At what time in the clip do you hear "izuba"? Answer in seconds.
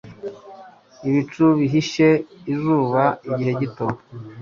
2.53-3.03